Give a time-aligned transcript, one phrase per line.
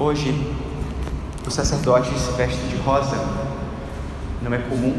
[0.00, 0.32] Hoje,
[1.44, 3.16] os sacerdotes se vestem de rosa,
[4.40, 4.94] não é comum.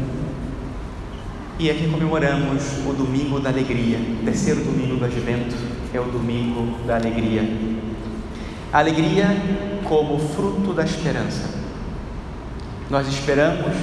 [1.58, 5.56] E aqui comemoramos o Domingo da Alegria, o terceiro domingo do Advento
[5.94, 7.42] é o Domingo da Alegria.
[8.70, 9.26] A alegria
[9.84, 11.48] como fruto da esperança.
[12.90, 13.74] Nós esperamos,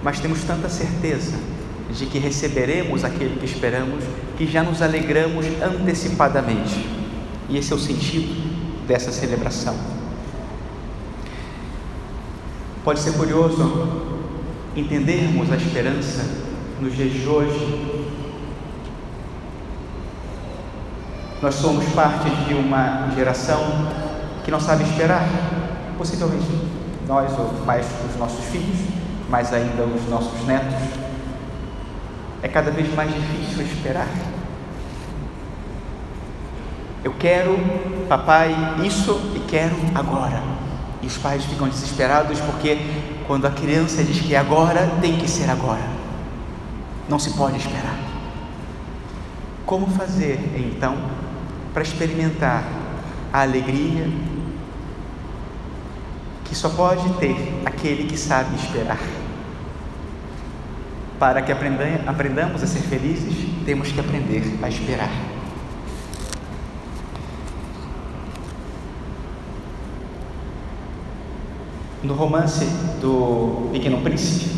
[0.00, 1.36] mas temos tanta certeza
[1.92, 4.04] de que receberemos aquele que esperamos,
[4.38, 6.86] que já nos alegramos antecipadamente.
[7.48, 9.91] E esse é o sentido dessa celebração.
[12.84, 14.10] Pode ser curioso
[14.74, 16.24] entendermos a esperança
[16.80, 18.10] nos dias de hoje.
[21.40, 23.60] Nós somos parte de uma geração
[24.44, 25.28] que não sabe esperar,
[25.96, 26.44] possivelmente
[27.06, 28.80] nós ou mais os nossos filhos,
[29.30, 30.74] mais ainda os nossos netos.
[32.42, 34.08] É cada vez mais difícil esperar.
[37.04, 37.56] Eu quero,
[38.08, 38.52] papai,
[38.84, 40.61] isso e quero agora.
[41.02, 42.78] E os pais ficam desesperados porque
[43.26, 45.82] quando a criança diz que é agora, tem que ser agora.
[47.08, 47.98] Não se pode esperar.
[49.66, 50.96] Como fazer então
[51.74, 52.64] para experimentar
[53.32, 54.08] a alegria
[56.44, 59.00] que só pode ter aquele que sabe esperar?
[61.18, 65.10] Para que aprendamos a ser felizes, temos que aprender a esperar.
[72.02, 72.64] No romance
[73.00, 74.50] do Pequeno Príncipe,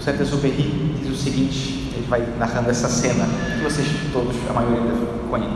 [0.00, 4.80] o Saint-Exupéry diz o seguinte, ele vai narrando essa cena, que vocês todos, a maioria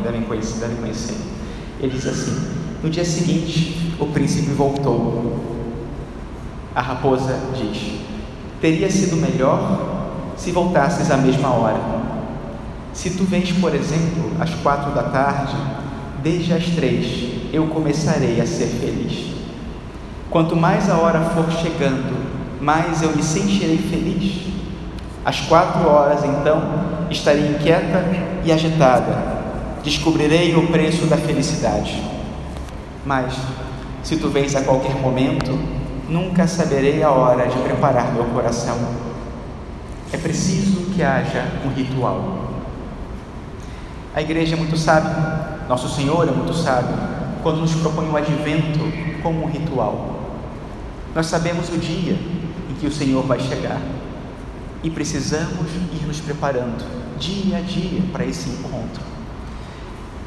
[0.03, 1.17] devem conhecer, devem conhecer.
[1.81, 2.36] Ele diz assim,
[2.83, 5.42] no dia seguinte, o príncipe voltou.
[6.75, 8.01] A raposa diz,
[8.61, 11.81] teria sido melhor se voltasses à mesma hora.
[12.92, 15.56] Se tu vens, por exemplo, às quatro da tarde,
[16.23, 19.38] desde as três eu começarei a ser feliz.
[20.30, 22.14] Quanto mais a hora for chegando,
[22.60, 24.46] mais eu me sentirei feliz.
[25.24, 26.62] Às quatro horas, então,
[27.11, 28.05] estarei inquieta
[28.44, 29.38] e agitada.
[29.83, 32.02] Descobrirei o preço da felicidade.
[33.06, 33.34] Mas,
[34.02, 35.58] se tu vens a qualquer momento,
[36.11, 38.77] nunca saberei a hora de preparar meu coração.
[40.12, 42.48] É preciso que haja um ritual.
[44.14, 46.94] A igreja é muito sábia, nosso Senhor é muito sábio,
[47.42, 48.80] quando nos propõe o advento
[49.22, 50.17] como um ritual.
[51.18, 52.17] Nós sabemos o dia
[52.70, 53.83] em que o Senhor vai chegar
[54.84, 56.86] e precisamos ir nos preparando
[57.18, 59.02] dia a dia para esse encontro.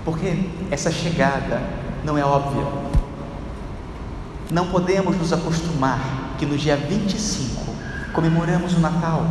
[0.03, 1.61] Porque essa chegada
[2.03, 2.67] não é óbvia.
[4.51, 7.73] Não podemos nos acostumar que no dia 25
[8.11, 9.25] comemoramos o Natal.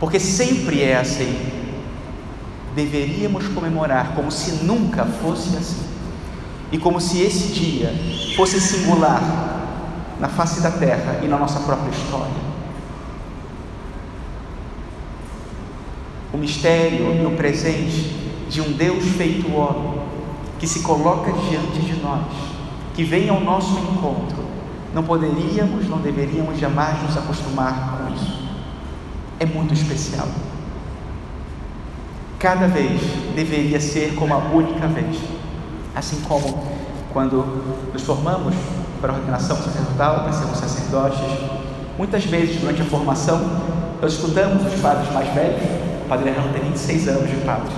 [0.00, 1.48] Porque sempre é assim.
[2.74, 5.86] Deveríamos comemorar como se nunca fosse assim.
[6.72, 7.94] E como se esse dia
[8.34, 9.53] fosse singular
[10.20, 12.54] na face da terra e na nossa própria história.
[16.32, 20.00] O mistério e o presente de um Deus feito homem,
[20.58, 22.26] que se coloca diante de nós,
[22.94, 24.44] que vem ao nosso encontro,
[24.94, 28.44] não poderíamos, não deveríamos jamais nos acostumar com isso.
[29.40, 30.28] É muito especial.
[32.38, 33.00] Cada vez
[33.34, 35.18] deveria ser como a única vez.
[35.94, 36.62] Assim como
[37.12, 37.44] quando
[37.92, 38.54] nos formamos
[39.04, 41.20] para a ordenação sacerdotal, para sermos sacerdotes.
[41.98, 43.38] Muitas vezes, durante a formação,
[44.00, 45.60] nós escutamos os padres mais velhos,
[46.06, 47.70] o padre Herrão tem 26 anos de padre,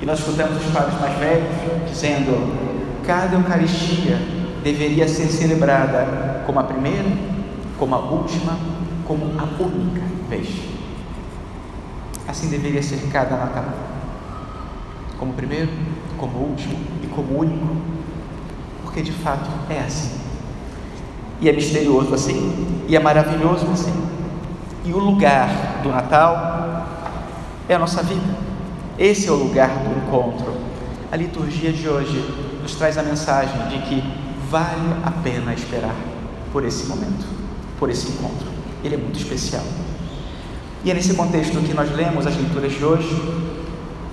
[0.00, 1.48] e nós escutamos os padres mais velhos
[1.90, 4.20] dizendo: cada Eucaristia
[4.62, 7.10] deveria ser celebrada como a primeira,
[7.76, 8.56] como a última,
[9.04, 10.48] como a única vez.
[12.28, 13.64] Assim deveria ser cada Natal.
[15.18, 15.70] Como primeiro,
[16.16, 17.97] como último e como único
[18.88, 20.18] porque de fato é assim.
[21.42, 23.92] E é misterioso assim, e é maravilhoso assim.
[24.82, 26.86] E o lugar do Natal
[27.68, 28.34] é a nossa vida.
[28.98, 30.56] Esse é o lugar do encontro.
[31.12, 32.18] A liturgia de hoje
[32.62, 34.02] nos traz a mensagem de que
[34.50, 35.94] vale a pena esperar
[36.50, 37.26] por esse momento,
[37.78, 38.48] por esse encontro.
[38.82, 39.64] Ele é muito especial.
[40.82, 43.22] E é nesse contexto que nós lemos as leituras de hoje,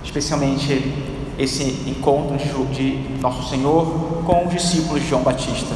[0.04, 2.38] especialmente esse encontro
[2.72, 5.76] de Nosso Senhor com os discípulos de João Batista.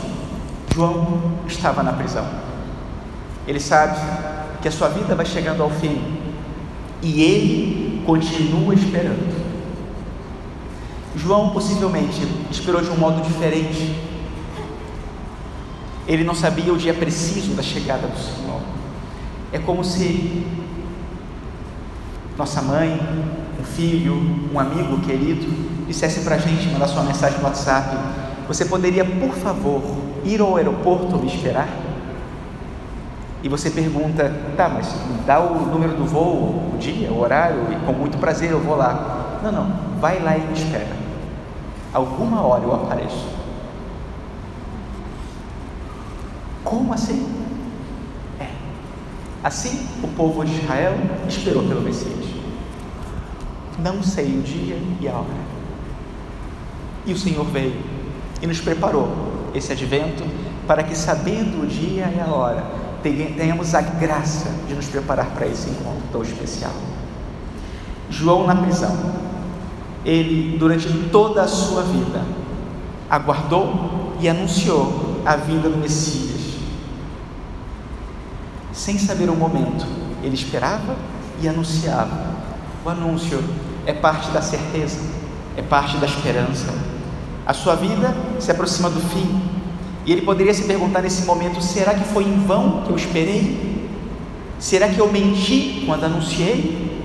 [0.74, 2.26] João estava na prisão.
[3.48, 4.00] Ele sabe
[4.62, 6.20] que a sua vida vai chegando ao fim
[7.02, 9.40] e ele continua esperando.
[11.16, 12.22] João possivelmente
[12.52, 13.96] esperou de um modo diferente.
[16.08, 18.62] Ele não sabia o dia preciso da chegada do Senhor.
[19.52, 20.46] É como se
[22.40, 22.98] nossa mãe,
[23.60, 24.16] um filho,
[24.54, 25.46] um amigo querido,
[25.86, 27.98] dissesse para a gente, mandar sua mensagem no WhatsApp:
[28.48, 29.84] Você poderia, por favor,
[30.24, 31.68] ir ao aeroporto me esperar?
[33.44, 34.88] E você pergunta, tá, mas
[35.26, 38.78] dá o número do voo, o dia, o horário, e com muito prazer eu vou
[38.78, 39.40] lá.
[39.44, 40.96] Não, não, vai lá e me espera.
[41.94, 43.28] Alguma hora eu apareço.
[46.64, 47.49] Como assim?
[49.44, 50.96] Assim o povo de Israel
[51.28, 52.26] esperou pelo Messias.
[53.78, 55.60] Não sei o dia e a hora.
[57.06, 57.76] E o Senhor veio
[58.42, 59.10] e nos preparou
[59.54, 60.24] esse advento
[60.68, 62.64] para que, sabendo o dia e a hora,
[63.02, 66.74] tenhamos a graça de nos preparar para esse encontro tão especial.
[68.10, 68.96] João na prisão,
[70.06, 72.24] ele durante toda a sua vida
[73.10, 76.39] aguardou e anunciou a vinda do Messias.
[78.80, 79.86] Sem saber o momento,
[80.24, 80.96] ele esperava
[81.42, 82.34] e anunciava.
[82.86, 83.44] O anúncio
[83.86, 85.02] é parte da certeza,
[85.58, 86.74] é parte da esperança.
[87.46, 89.42] A sua vida se aproxima do fim,
[90.06, 93.90] e ele poderia se perguntar nesse momento: será que foi em vão que eu esperei?
[94.58, 97.04] Será que eu menti quando anunciei?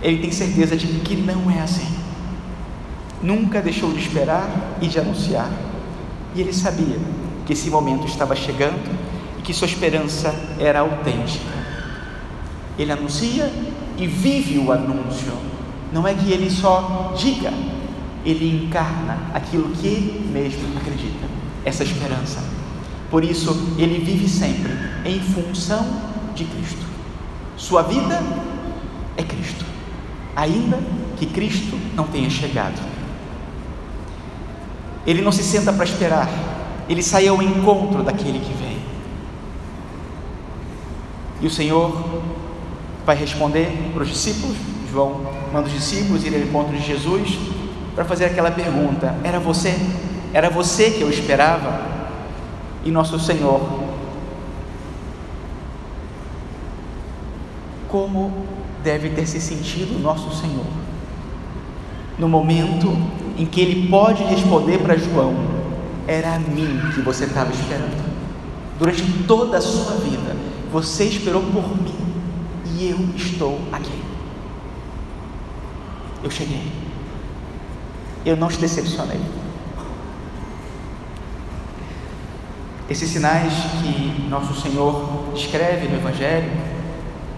[0.00, 1.92] Ele tem certeza de que não é assim.
[3.20, 4.48] Nunca deixou de esperar
[4.80, 5.50] e de anunciar.
[6.36, 7.00] E ele sabia
[7.44, 9.01] que esse momento estava chegando
[9.42, 11.52] que sua esperança era autêntica.
[12.78, 13.52] Ele anuncia
[13.98, 15.32] e vive o anúncio.
[15.92, 17.52] Não é que ele só diga,
[18.24, 21.26] ele encarna aquilo que ele mesmo acredita
[21.64, 22.42] essa esperança.
[23.10, 24.72] Por isso, ele vive sempre
[25.04, 25.86] em função
[26.34, 26.86] de Cristo.
[27.56, 28.20] Sua vida
[29.16, 29.64] é Cristo,
[30.34, 30.78] ainda
[31.18, 32.80] que Cristo não tenha chegado.
[35.06, 36.28] Ele não se senta para esperar,
[36.88, 38.71] ele sai ao encontro daquele que vem.
[41.42, 41.92] E o Senhor
[43.04, 44.56] vai responder para os discípulos.
[44.90, 45.22] João
[45.52, 47.36] manda os discípulos ir ao encontro de Jesus
[47.96, 49.74] para fazer aquela pergunta: Era você?
[50.32, 51.90] Era você que eu esperava.
[52.84, 53.60] E nosso Senhor,
[57.88, 58.46] como
[58.82, 60.66] deve ter se sentido nosso Senhor,
[62.18, 62.96] no momento
[63.36, 65.34] em que ele pode responder para João:
[66.06, 68.12] Era a mim que você estava esperando.
[68.78, 70.36] Durante toda a sua vida,
[70.72, 71.94] você esperou por mim
[72.78, 74.02] e eu estou aqui.
[76.24, 76.72] Eu cheguei.
[78.24, 79.20] Eu não te decepcionei.
[82.88, 83.52] Esses sinais
[83.82, 86.50] que nosso Senhor escreve no Evangelho,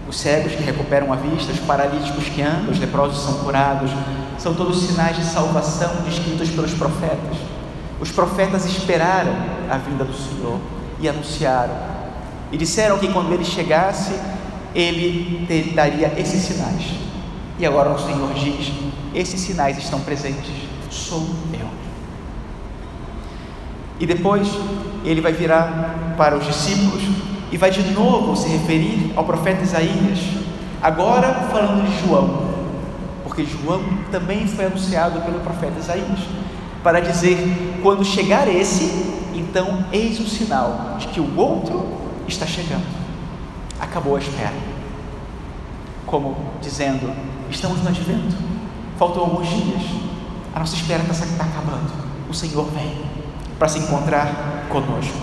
[0.07, 3.91] os cegos que recuperam a vista, os paralíticos que andam, os leprosos são curados,
[4.37, 7.37] são todos sinais de salvação descritos pelos profetas.
[7.99, 9.33] Os profetas esperaram
[9.69, 10.59] a vinda do Senhor
[10.99, 11.73] e anunciaram,
[12.51, 14.13] e disseram que quando ele chegasse,
[14.73, 16.83] ele daria esses sinais.
[17.57, 18.71] E agora o Senhor diz:
[19.13, 20.51] esses sinais estão presentes,
[20.89, 21.67] sou eu.
[23.99, 24.47] E depois
[25.05, 27.01] ele vai virar para os discípulos
[27.51, 30.19] e vai de novo se referir ao profeta Isaías,
[30.81, 32.43] agora falando de João,
[33.23, 33.81] porque João
[34.11, 36.19] também foi anunciado pelo profeta Isaías,
[36.83, 37.37] para dizer:
[37.81, 42.85] quando chegar esse, então eis o sinal de que o outro está chegando.
[43.79, 44.53] Acabou a espera.
[46.05, 47.13] Como dizendo:
[47.49, 48.35] estamos no advento,
[48.97, 49.81] faltam alguns dias,
[50.53, 51.91] a nossa espera está tá acabando,
[52.29, 52.97] o Senhor vem
[53.57, 55.17] para se encontrar conosco.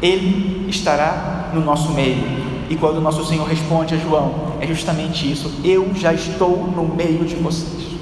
[0.00, 2.42] Ele estará no nosso meio.
[2.68, 6.94] E quando o nosso Senhor responde a João, é justamente isso: eu já estou no
[6.94, 7.92] meio de vocês.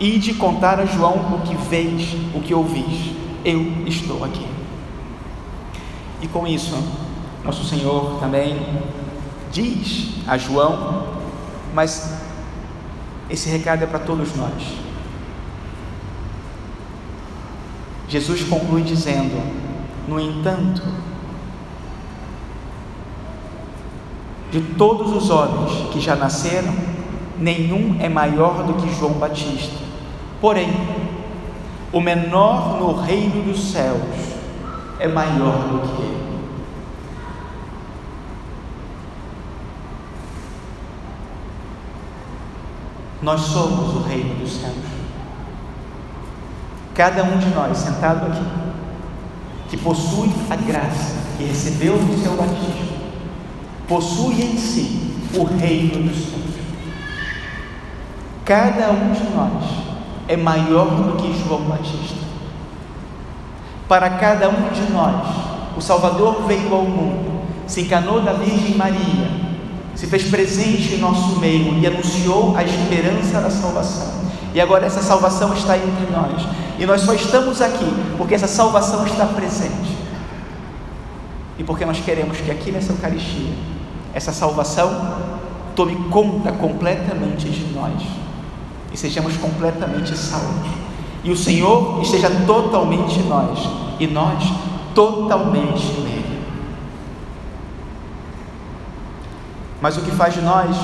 [0.00, 3.12] E de contar a João o que vês, o que ouvis,
[3.44, 4.57] eu estou aqui.
[6.20, 6.76] E com isso,
[7.44, 8.60] nosso Senhor também
[9.52, 11.06] diz a João,
[11.74, 12.20] mas
[13.30, 14.52] esse recado é para todos nós.
[18.08, 19.40] Jesus conclui dizendo:
[20.08, 20.82] No entanto,
[24.50, 26.74] de todos os homens que já nasceram,
[27.38, 29.76] nenhum é maior do que João Batista.
[30.40, 30.68] Porém,
[31.92, 34.27] o menor no reino dos céus
[34.98, 36.28] é maior do que ele.
[43.22, 44.98] Nós somos o reino dos céus
[46.98, 48.42] cada um de nós sentado aqui,
[49.68, 52.88] que possui a graça que recebeu no seu batismo,
[53.86, 56.58] possui em si o reino dos céus.
[58.44, 59.62] Cada um de nós
[60.26, 62.17] é maior do que João Batista.
[63.88, 65.26] Para cada um de nós,
[65.76, 69.30] o Salvador veio ao mundo, se encanou da Virgem Maria,
[69.94, 74.18] se fez presente em nosso meio e anunciou a esperança da salvação.
[74.54, 76.42] E agora essa salvação está entre nós
[76.78, 77.84] E nós só estamos aqui
[78.16, 79.96] porque essa salvação está presente.
[81.58, 83.52] E porque nós queremos que aqui nessa Eucaristia,
[84.14, 85.18] essa salvação
[85.74, 88.00] tome conta completamente de nós
[88.92, 90.87] e sejamos completamente salvos.
[91.24, 93.58] E o Senhor esteja totalmente em nós
[93.98, 94.44] e nós
[94.94, 96.42] totalmente nele.
[99.80, 100.76] Mas o que faz de nós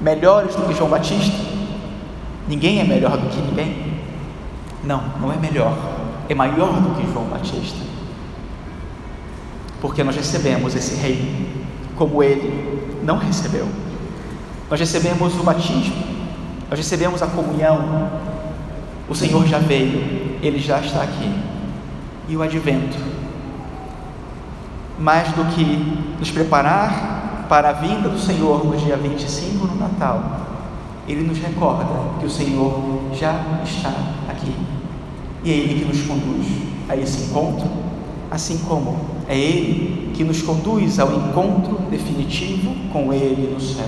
[0.00, 1.36] melhores do que João Batista?
[2.48, 3.94] Ninguém é melhor do que ninguém.
[4.82, 5.76] Não, não é melhor,
[6.28, 7.78] é maior do que João Batista.
[9.80, 11.46] Porque nós recebemos esse reino
[11.96, 13.68] como ele não recebeu.
[14.70, 15.94] Nós recebemos o batismo,
[16.68, 18.33] nós recebemos a comunhão.
[19.08, 21.30] O Senhor já veio, ele já está aqui.
[22.28, 22.96] E o advento,
[24.98, 25.64] mais do que
[26.18, 30.44] nos preparar para a vinda do Senhor no dia 25 no Natal,
[31.06, 31.86] ele nos recorda
[32.18, 33.92] que o Senhor já está
[34.28, 34.54] aqui.
[35.44, 36.46] E é Ele que nos conduz
[36.88, 37.68] a esse encontro,
[38.30, 43.86] assim como é Ele que nos conduz ao encontro definitivo com Ele no céu.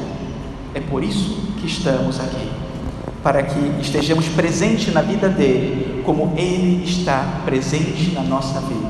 [0.75, 2.51] É por isso que estamos aqui,
[3.26, 8.88] para que estejamos presentes na vida dele, como Ele está presente na nossa vida.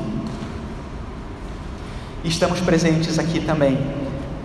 [2.23, 3.79] Estamos presentes aqui também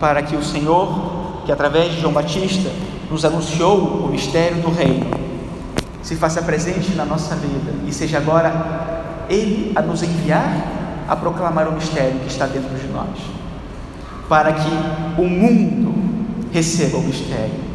[0.01, 2.71] para que o Senhor, que através de João Batista
[3.11, 5.11] nos anunciou o mistério do Reino,
[6.03, 11.69] se faça presente na nossa vida e seja agora Ele a nos enviar a proclamar
[11.69, 13.19] o mistério que está dentro de nós,
[14.27, 15.93] para que o mundo
[16.51, 17.72] receba o mistério.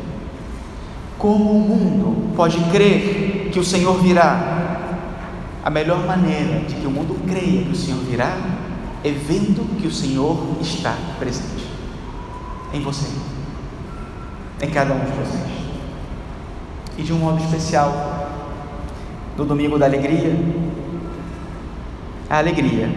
[1.18, 4.56] Como o mundo pode crer que o Senhor virá?
[5.64, 8.38] A melhor maneira de que o mundo creia que o Senhor virá
[9.04, 11.66] é vendo que o Senhor está presente
[12.74, 13.08] em você,
[14.62, 15.58] em cada um de vocês.
[16.98, 18.30] E de um modo especial,
[19.38, 20.36] no domingo da alegria,
[22.30, 22.90] a alegria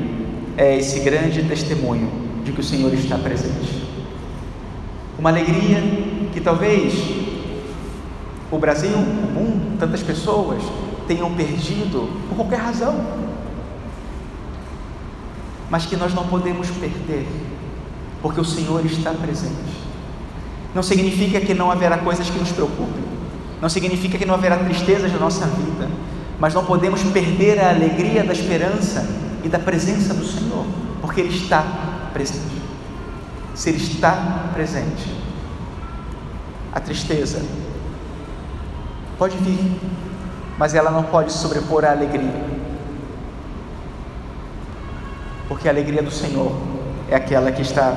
[0.57, 2.11] é esse grande testemunho
[2.45, 3.87] de que o Senhor está presente.
[5.19, 5.83] Uma alegria
[6.33, 6.95] que talvez
[8.51, 10.63] o Brasil, o mundo, tantas pessoas
[11.07, 12.95] tenham perdido por qualquer razão,
[15.69, 17.27] mas que nós não podemos perder,
[18.23, 19.81] porque o Senhor está presente.
[20.75, 23.05] Não significa que não haverá coisas que nos preocupem,
[23.61, 25.89] não significa que não haverá tristezas na nossa vida,
[26.39, 29.09] mas não podemos perder a alegria da esperança
[29.45, 30.65] e da presença do Senhor,
[31.01, 31.63] porque Ele está
[32.13, 32.61] presente
[33.61, 35.07] se Ele está presente.
[36.73, 37.43] A tristeza
[39.21, 39.61] pode vir,
[40.57, 42.43] mas ela não pode sobrepor a alegria,
[45.47, 46.51] porque a alegria do Senhor
[47.07, 47.93] é aquela que está,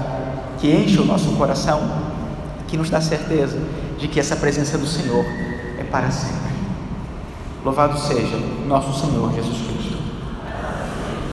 [0.60, 1.80] que enche o nosso coração,
[2.68, 3.58] que nos dá certeza
[3.98, 5.24] de que essa presença do Senhor
[5.80, 6.52] é para sempre.
[7.64, 8.38] Louvado seja
[8.68, 9.83] nosso Senhor Jesus Cristo.